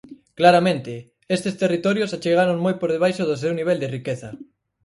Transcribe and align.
Claramente, 0.39 0.93
estes 1.35 1.57
territorios 1.63 2.11
achegaron 2.17 2.57
moi 2.65 2.75
por 2.81 2.89
debaixo 2.95 3.23
do 3.29 3.39
seu 3.43 3.51
nivel 3.59 3.77
de 3.79 3.91
riqueza. 3.97 4.29